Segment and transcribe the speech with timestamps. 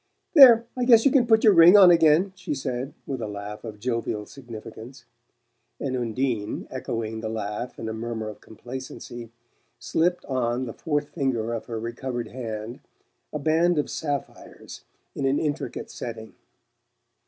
[0.33, 0.65] "There!
[0.75, 3.79] I guess you can put your ring on again," she said with a laugh of
[3.79, 5.05] jovial significance;
[5.79, 9.29] and Undine, echoing the laugh in a murmur of complacency,
[9.77, 12.79] slipped on the fourth finger of her recovered hand
[13.31, 14.81] a band of sapphires
[15.13, 16.33] in an intricate setting.